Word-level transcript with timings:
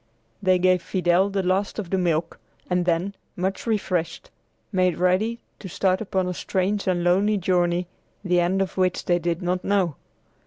They 0.41 0.57
gave 0.57 0.81
Fidel 0.81 1.29
the 1.29 1.43
last 1.43 1.77
of 1.77 1.91
the 1.91 1.97
milk, 1.99 2.39
and 2.67 2.85
then, 2.85 3.13
much 3.35 3.67
refreshed, 3.67 4.31
made 4.71 4.97
ready 4.97 5.37
to 5.59 5.69
start 5.69 6.01
upon 6.01 6.27
a 6.27 6.33
strange 6.33 6.87
and 6.87 7.03
lonely 7.03 7.37
journey 7.37 7.85
the 8.23 8.39
end 8.39 8.63
of 8.63 8.77
which 8.77 9.05
they 9.05 9.19
did 9.19 9.43
not 9.43 9.63
know. 9.63 9.95